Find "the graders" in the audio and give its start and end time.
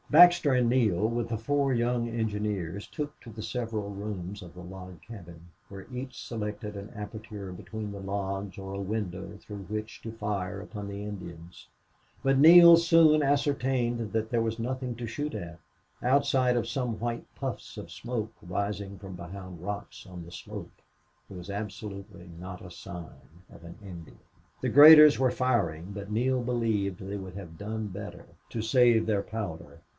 24.61-25.19